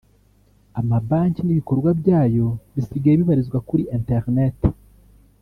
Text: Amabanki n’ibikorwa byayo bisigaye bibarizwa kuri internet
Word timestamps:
Amabanki 0.79 1.41
n’ibikorwa 1.43 1.89
byayo 1.99 2.47
bisigaye 2.73 3.15
bibarizwa 3.21 3.57
kuri 3.67 3.83
internet 3.97 4.57